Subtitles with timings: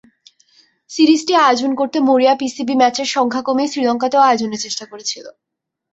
[0.89, 5.25] সিরিজটি আয়োজন করতে মরিয়া পিসিবি ম্যাচের সংখ্যা কমিয়ে শ্রীলঙ্কাতেও আয়োজনের চেষ্টা করেছিল।